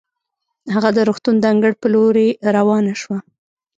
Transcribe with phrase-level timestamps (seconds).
[0.75, 3.17] هغه د روغتون د انګړ په لورې روانه شوه.